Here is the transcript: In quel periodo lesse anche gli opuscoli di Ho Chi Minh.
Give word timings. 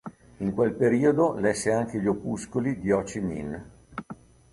In 0.37 0.51
quel 0.55 0.73
periodo 0.73 1.33
lesse 1.35 1.71
anche 1.71 2.01
gli 2.01 2.07
opuscoli 2.07 2.79
di 2.79 2.91
Ho 2.91 3.03
Chi 3.03 3.19
Minh. 3.19 3.63